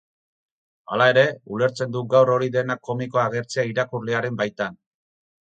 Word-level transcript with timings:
Hala 0.95 1.07
ere, 1.13 1.25
ulertzen 1.57 1.93
dut 1.97 2.09
gaur 2.15 2.33
hori 2.37 2.49
dena 2.57 2.79
komikoa 2.89 3.27
agertzea 3.29 3.69
irakurlearen 3.73 4.41
baitan. 4.45 4.85